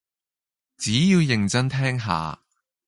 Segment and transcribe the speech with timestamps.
[0.79, 2.39] 只要認真聽下